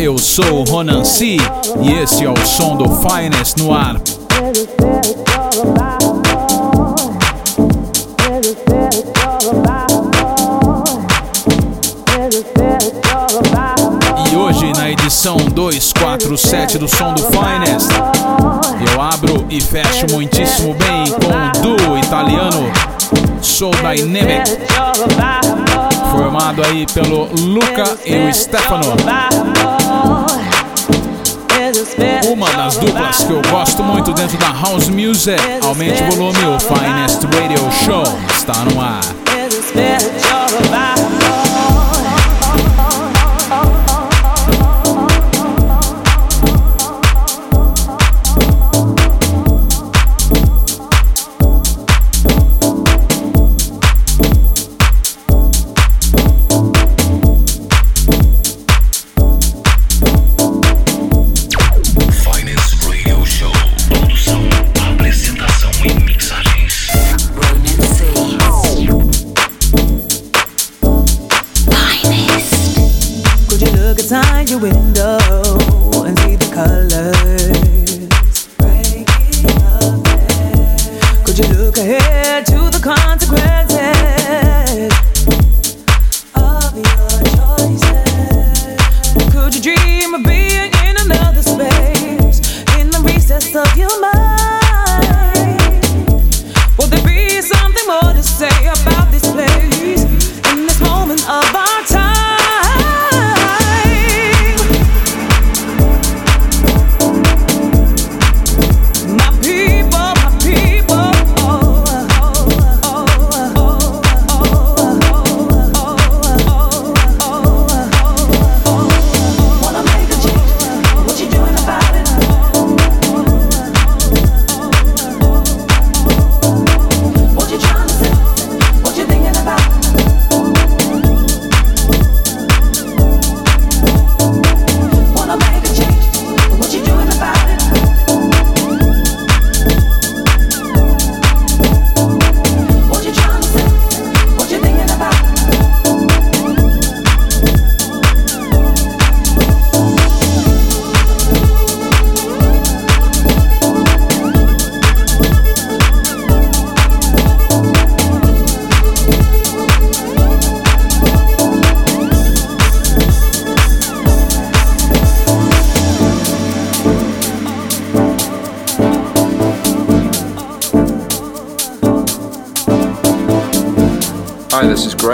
[0.00, 1.36] eu sou Ronan C
[1.82, 3.96] e esse é o som do Finest no ar.
[14.32, 17.90] E hoje na edição 247 do som do Finest,
[18.94, 22.72] eu abro e fecho muitíssimo bem com o duo italiano
[23.42, 24.50] Soul Dynamic
[26.10, 28.96] formado aí pelo Luca e o Stefano.
[32.30, 35.38] Uma das duplas que eu gosto muito dentro da House Music.
[35.62, 39.00] Aumente o volume, o Finest Radio Show está no ar.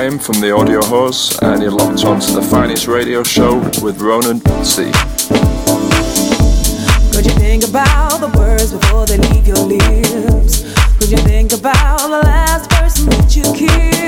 [0.07, 4.39] From the Audio Horse, and you're locked on to the finest radio show with Ronan
[4.65, 4.85] C.
[7.13, 10.63] Could you think about the words before they leave your lips?
[11.01, 14.06] Could you think about the last person that you?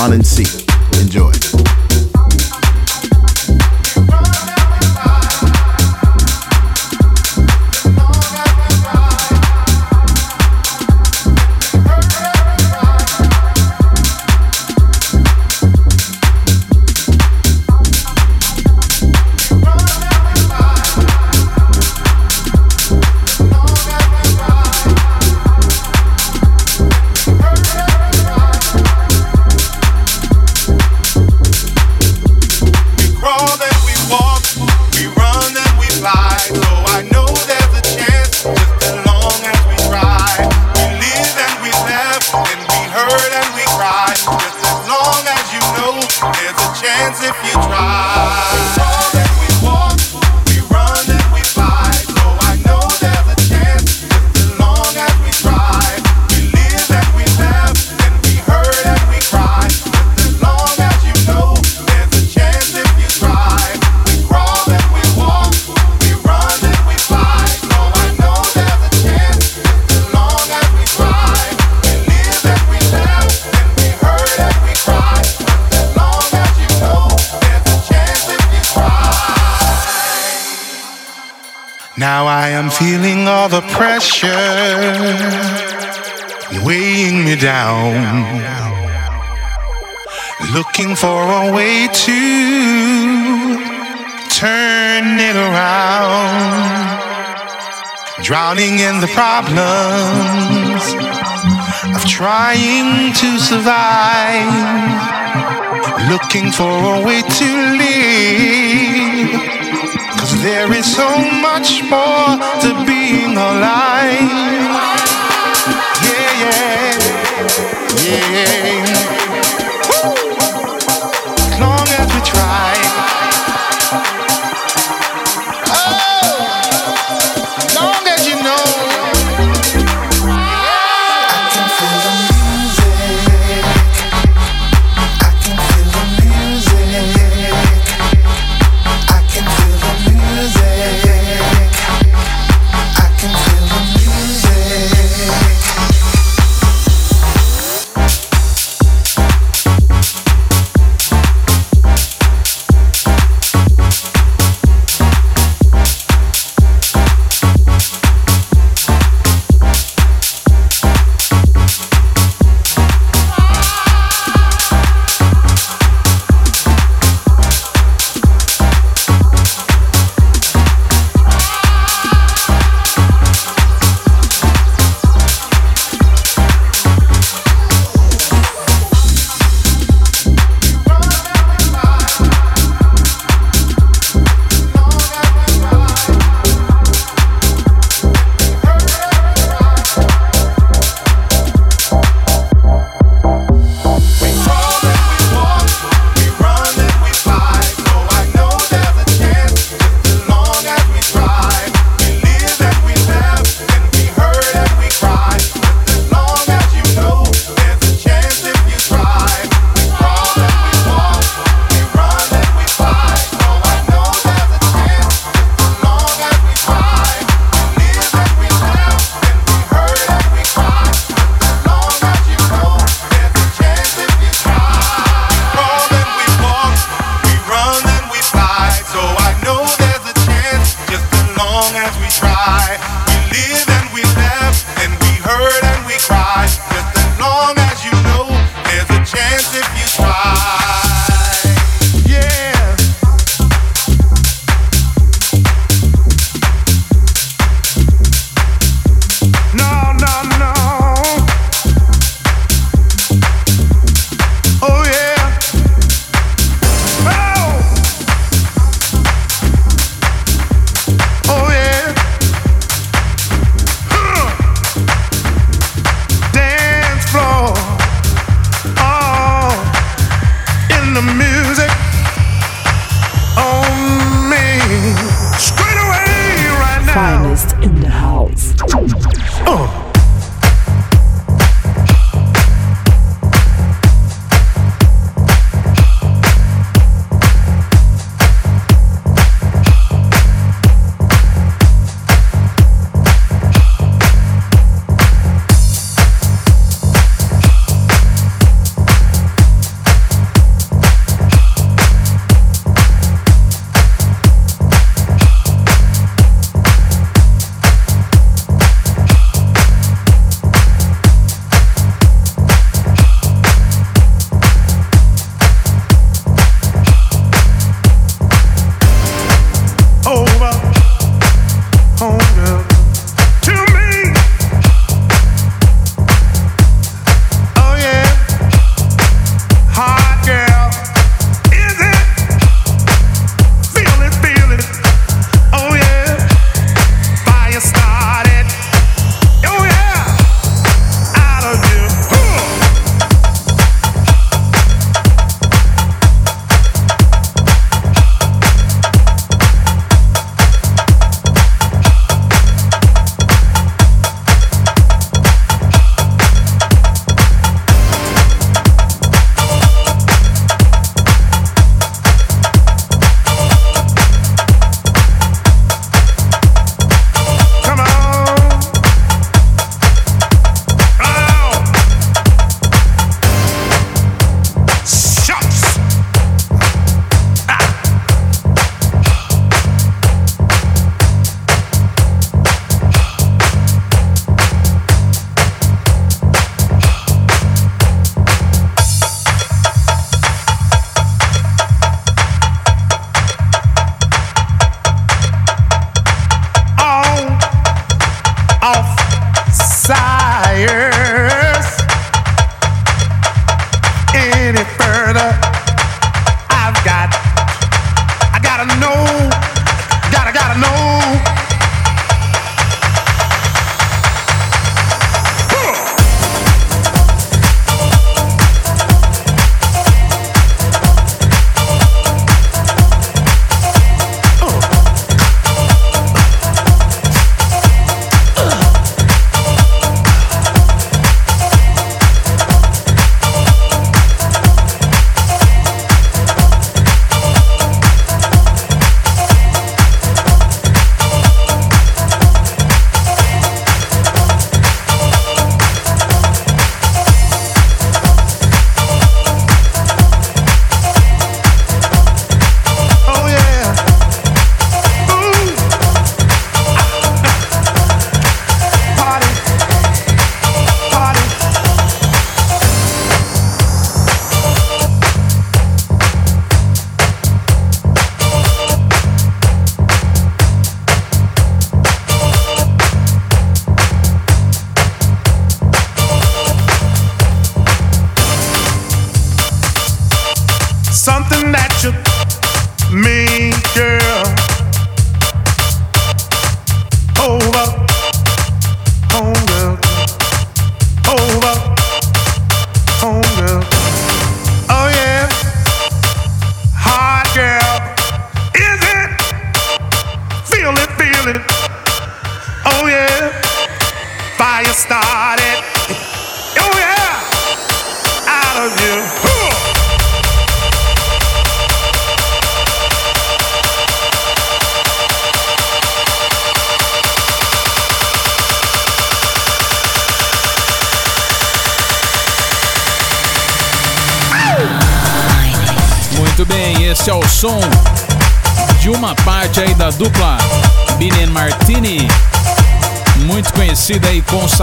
[0.00, 0.59] Show with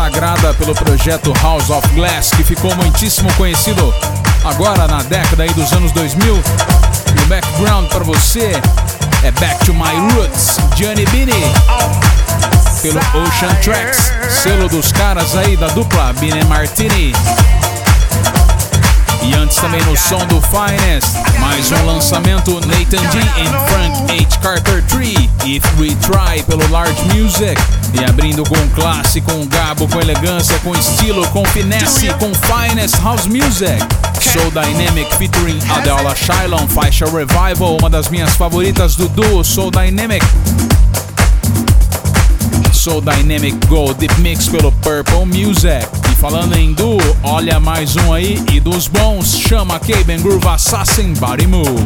[0.08, 3.94] consagrada pelo projeto House of Glass, que ficou muitíssimo conhecido
[4.46, 6.34] agora na década aí dos anos 2000.
[6.34, 8.54] E o background para você
[9.24, 11.34] é Back to My Roots, Johnny Bini,
[12.82, 17.14] pelo Ocean Tracks, selo dos caras aí da dupla Bini Martini.
[19.28, 21.12] E antes também no som do Finest,
[21.42, 24.38] mais um lançamento Nathan G e Frank H.
[24.42, 27.62] Carter 3, If We Try pelo Large Music.
[27.94, 33.28] E abrindo com clássico, com gabo, com elegância, com estilo, com finesse, com Finest House
[33.28, 33.86] Music.
[34.22, 40.26] Soul Dynamic featuring Adela Shylon, faixa Revival, uma das minhas favoritas do duo Soul Dynamic.
[42.72, 46.07] Soul Dynamic Gold Deep Mix pelo Purple Music.
[46.20, 51.46] Falando em duo, olha mais um aí e dos bons, chama Caben Groove Assassin Body
[51.46, 51.84] Move.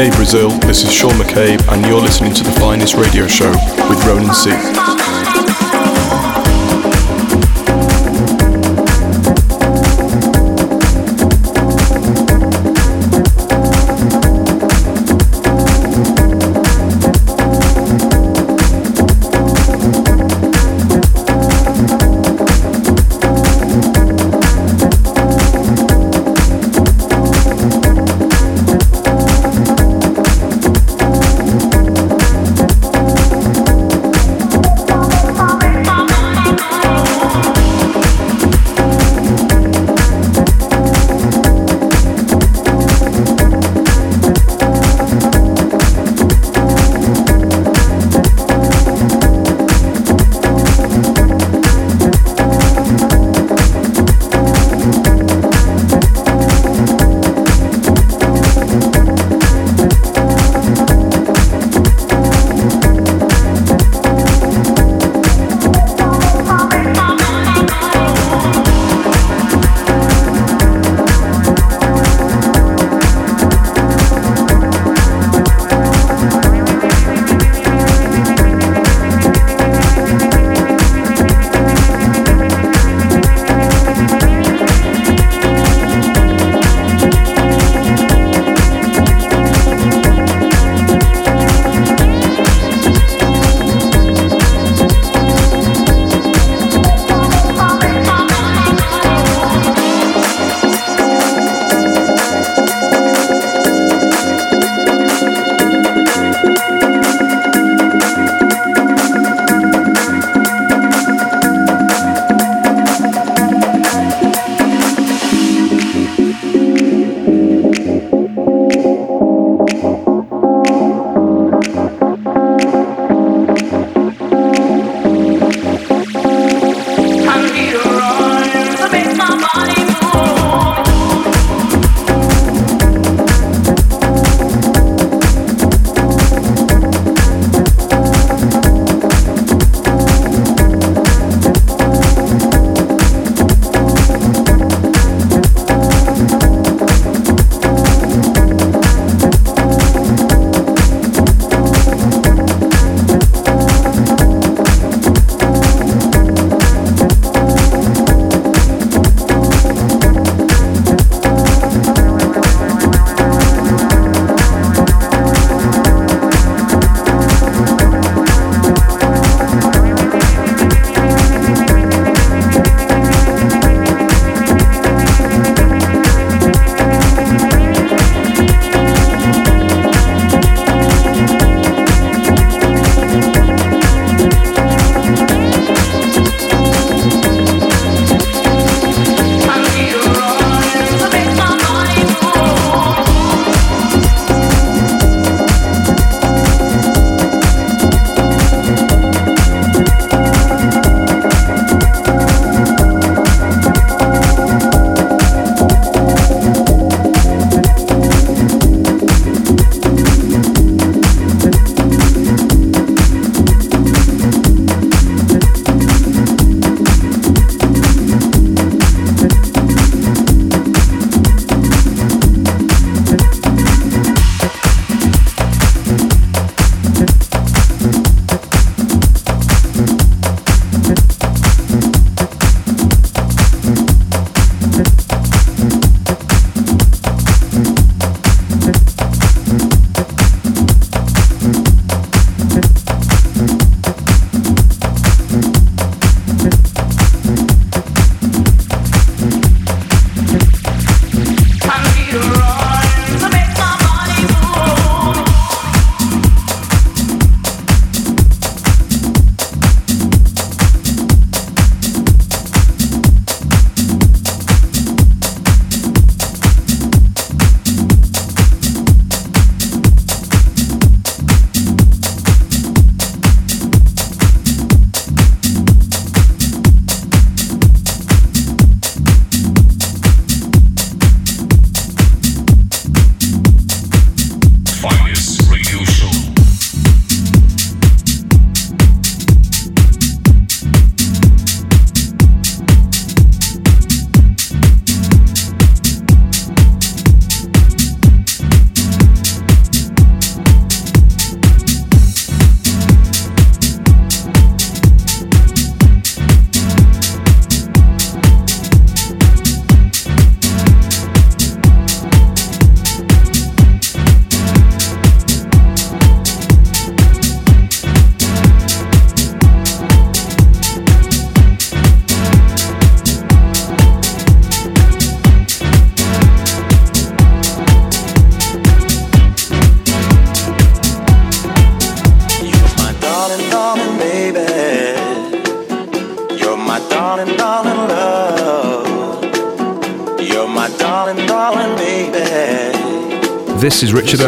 [0.00, 4.02] Hey Brazil, this is Sean McCabe, and you're listening to the finest radio show with
[4.06, 4.50] Ronan C.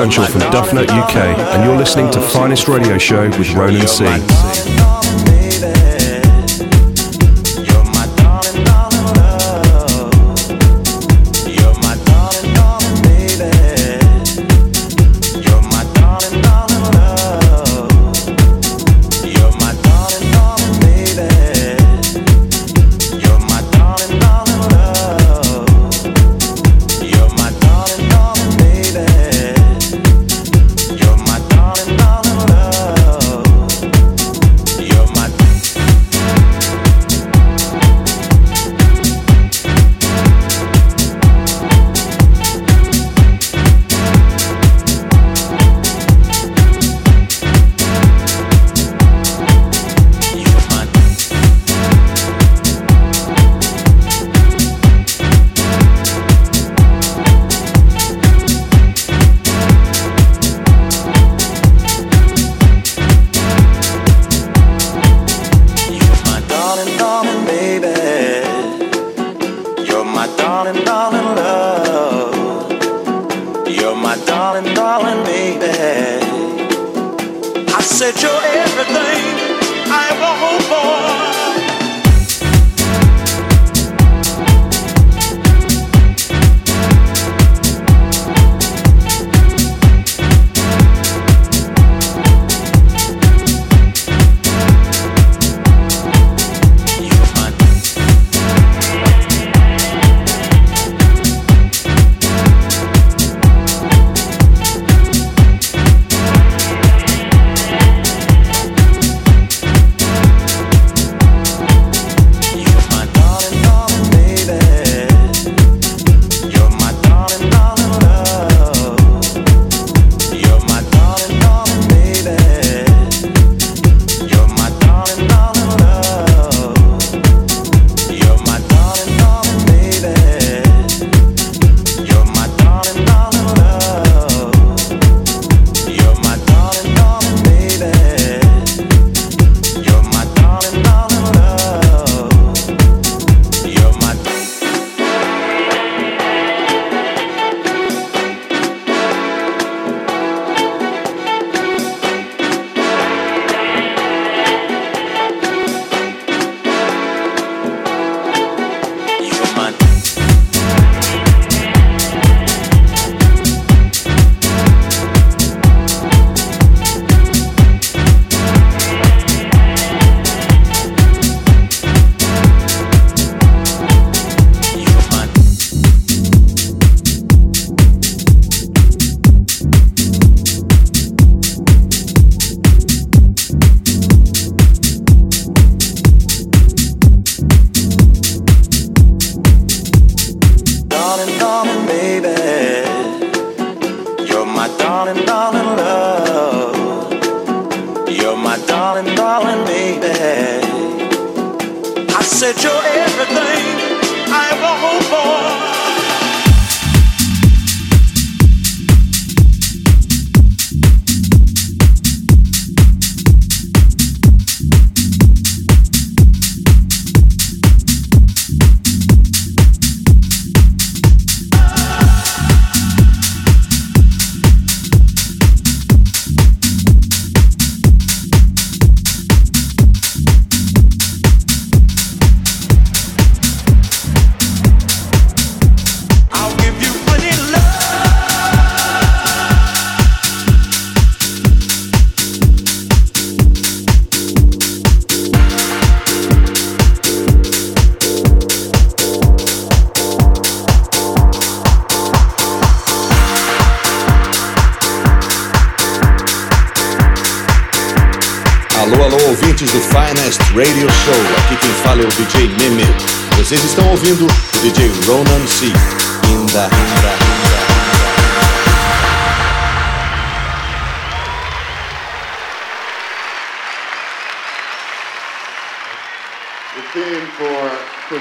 [0.03, 1.15] Earnshaw from Duffnet UK,
[1.55, 4.72] and you're listening to Finest Radio Show with Ronan C.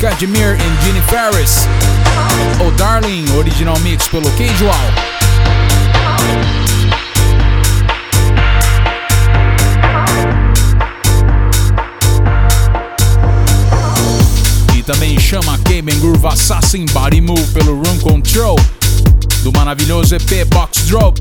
[0.00, 1.66] Kadmir e Ginny Ferris.
[2.64, 4.76] O Darling, original mix pelo Casual.
[14.76, 18.56] E também chama Caben Groove Assassin Body Move pelo Room Control.
[19.42, 21.20] Do maravilhoso EP Box Drop.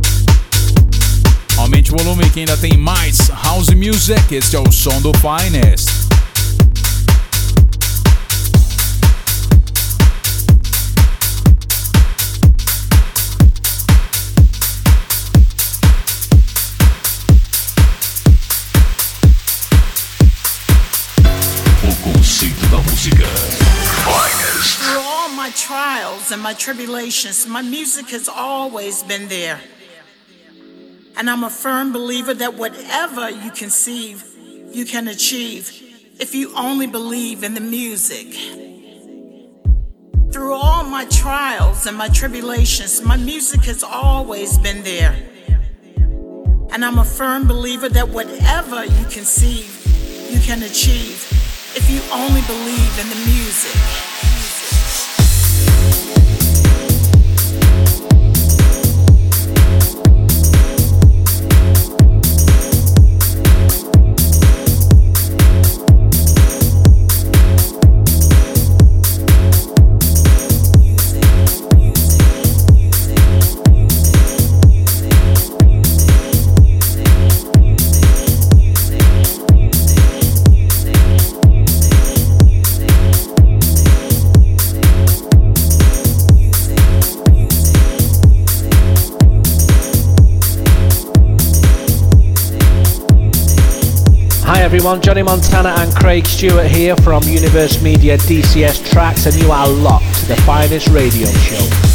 [1.57, 4.35] Aumente o volume que ainda tem mais House Music.
[4.35, 5.96] Este é o som do Finest.
[26.27, 29.59] Trials and my tribulations, my music has always been there.
[31.17, 34.23] And I'm a firm believer that whatever you conceive,
[34.71, 35.71] you can achieve
[36.19, 38.27] if you only believe in the music.
[40.31, 45.15] Through all my trials and my tribulations, my music has always been there.
[46.71, 49.71] And I'm a firm believer that whatever you conceive,
[50.29, 51.25] you can achieve
[51.75, 54.16] if you only believe in the music.
[94.87, 95.01] Everyone.
[95.01, 100.13] Johnny Montana and Craig Stewart here from Universe Media DCS Tracks, and you are locked
[100.21, 101.86] to the finest radio show.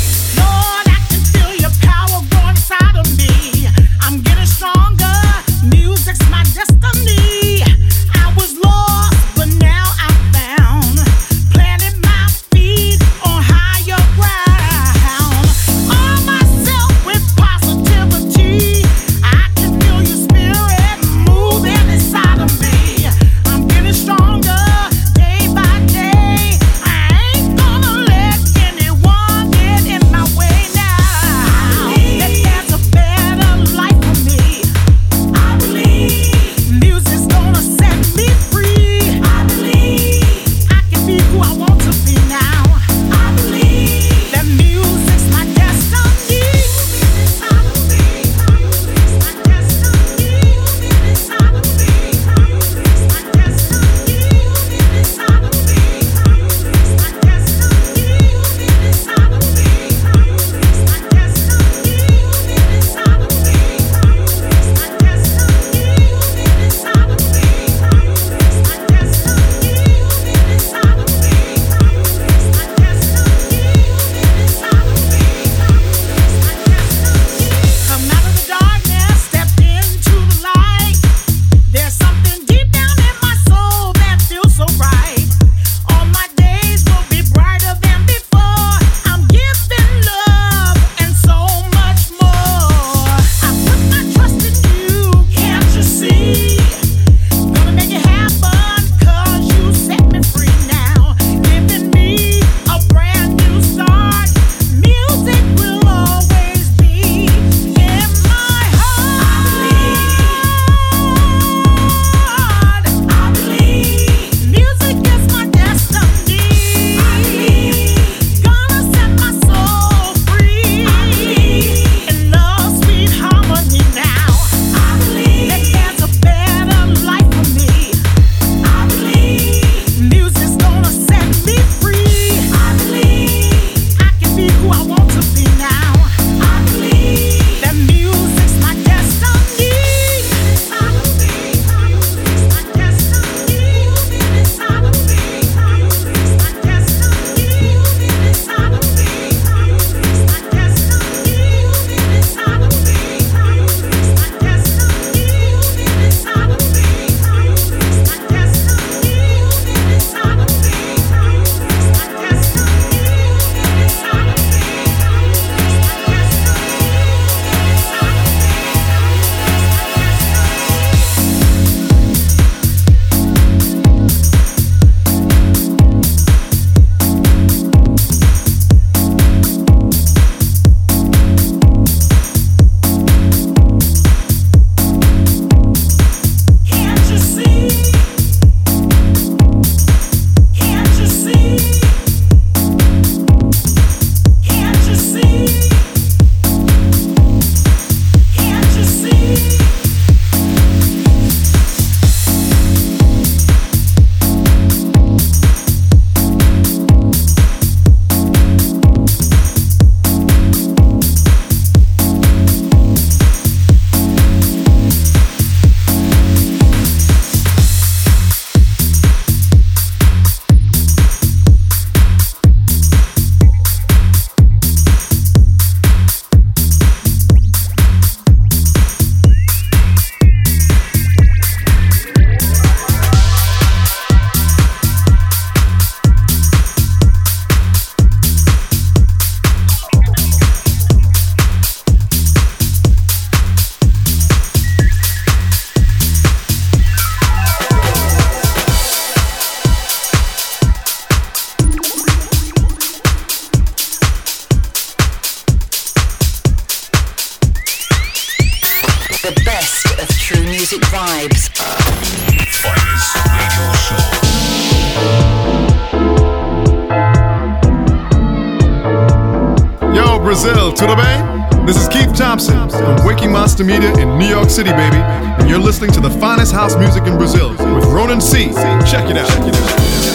[270.43, 271.64] Brazil, tudo bem?
[271.64, 274.97] This is Keith Thompson from Waking Monster Media in New York City, baby.
[274.97, 278.47] And you're listening to the finest house music in Brazil with Ronan C.
[278.84, 279.28] Check it out.
[279.28, 280.12] Check it out.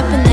[0.00, 0.29] up in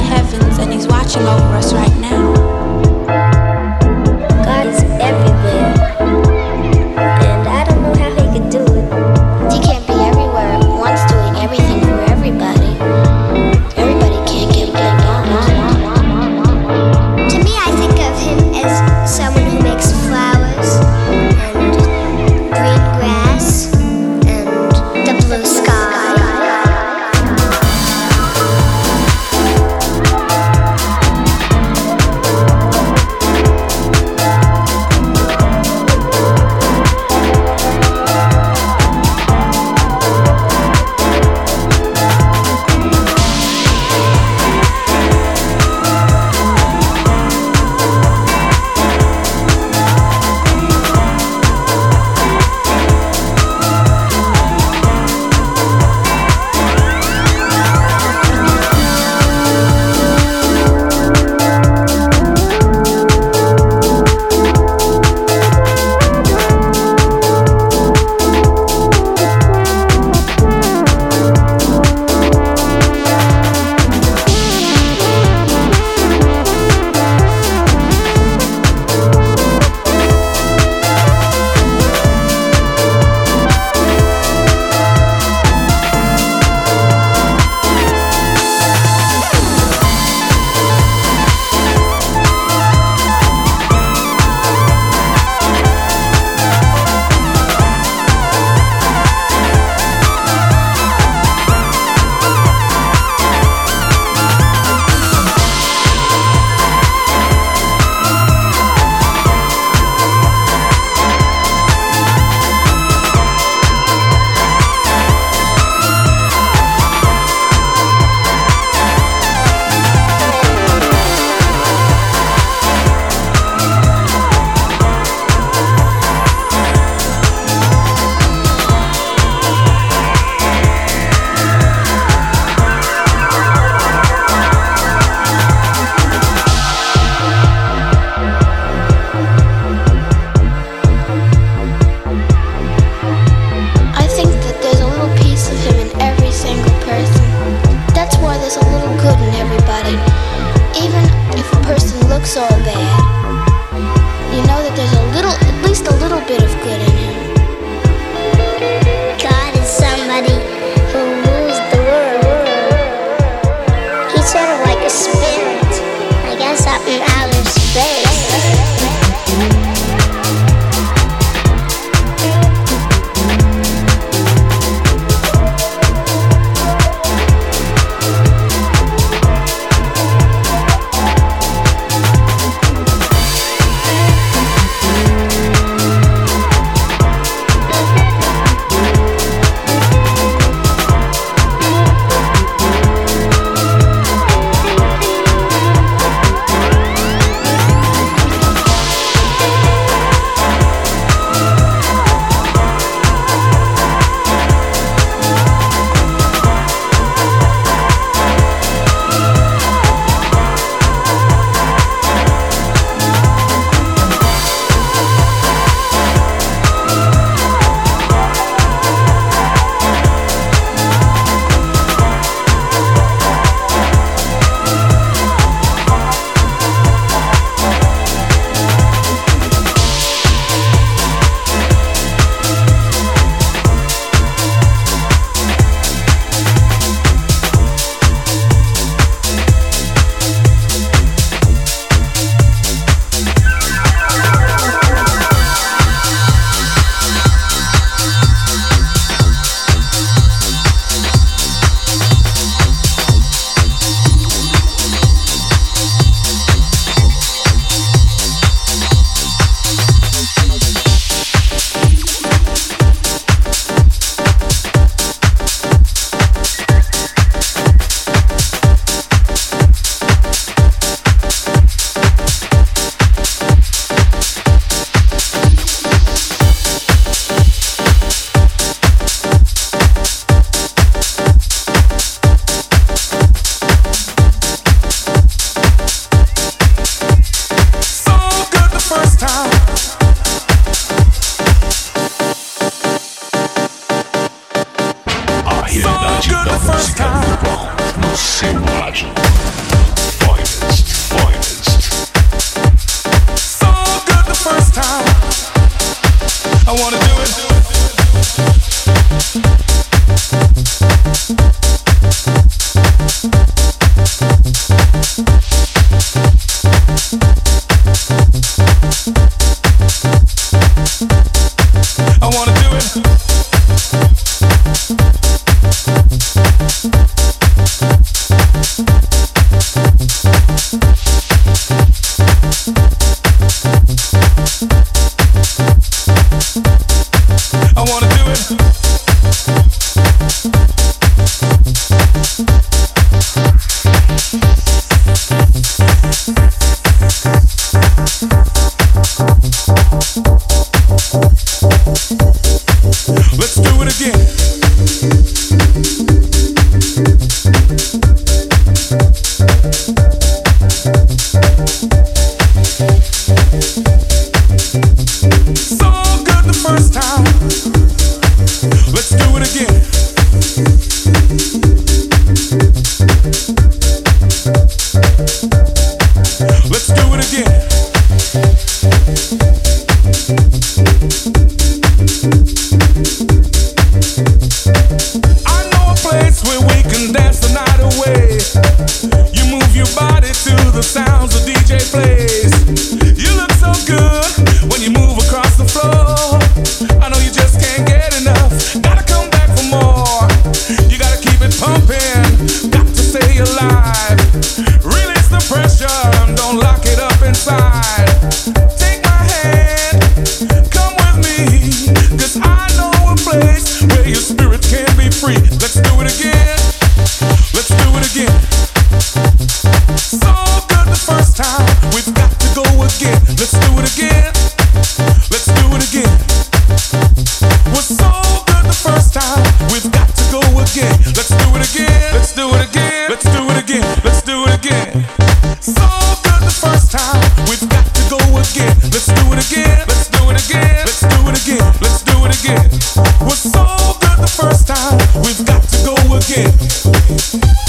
[446.38, 447.67] it.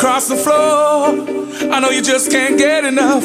[0.00, 1.10] Across the floor.
[1.70, 3.22] I know you just can't get enough.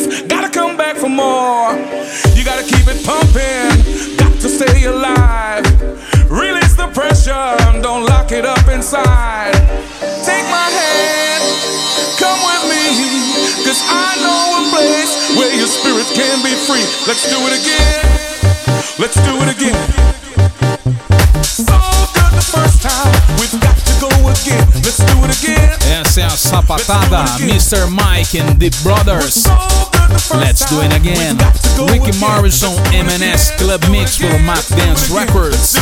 [26.85, 27.89] A sapatada Mr.
[27.89, 29.47] Mike and the Brothers.
[30.33, 31.37] Let's do it again.
[31.89, 35.75] Ricky Morrison MNS Club Mix pelo Map Dance Records.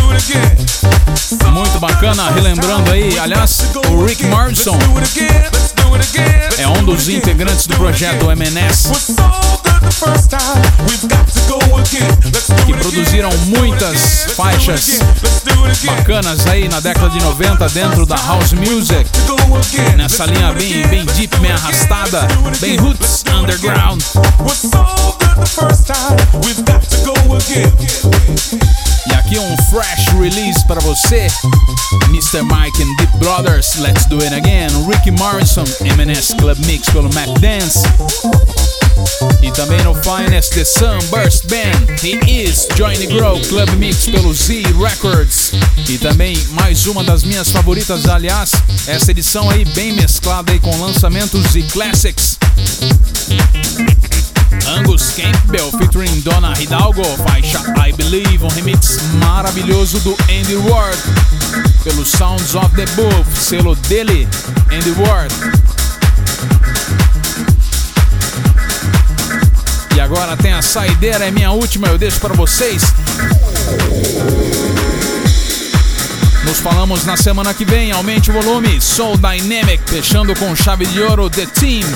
[1.51, 4.78] Muito bacana, relembrando aí, aliás, o Rick Morrison
[6.58, 8.91] é um dos integrantes do projeto MNS
[12.66, 15.00] que produziram muitas faixas
[15.84, 19.10] bacanas aí na década de 90 dentro da house music.
[19.98, 22.28] Nessa linha bem, bem deep, bem arrastada,
[22.60, 24.02] bem roots, underground.
[29.08, 31.28] E aqui um fresh release para você,
[32.10, 32.44] Mr.
[32.44, 37.28] Mike and Deep Brothers, Let's Do It Again, Ricky Morrison, MNS Club Mix pelo Mac
[37.40, 37.82] Dance.
[39.41, 44.64] E também no Finest The Sunburst Band, He Is Johnny Grow Club Mix pelo Z
[44.80, 45.52] Records.
[45.88, 48.52] E também mais uma das minhas favoritas, aliás,
[48.88, 52.38] essa edição aí bem mesclada aí com lançamentos e classics.
[54.68, 60.98] Angus Campbell featuring Donna Hidalgo, faixa I Believe, um remix maravilhoso do Andy Ward,
[61.84, 64.28] pelo Sounds of the Booth, selo dele,
[64.72, 65.34] Andy Ward.
[69.96, 72.84] E agora tem a saideira, é minha última, eu deixo para vocês.
[76.46, 77.91] Nos falamos na semana que vem.
[77.91, 78.80] Aumente o volume.
[78.82, 81.88] Soul Dynamic, fechando com chave de ouro The Team.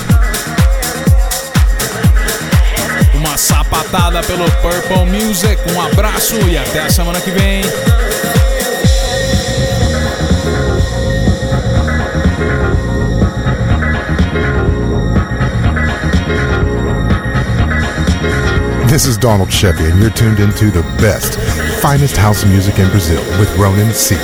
[3.13, 5.61] Uma sapatada pelo Purple Music.
[5.73, 7.61] Um abraço e até a semana que vem.
[18.97, 21.35] This is Donald Chevy, and you're tuned into the best,
[21.83, 24.15] finest house music in Brazil with Ronan C.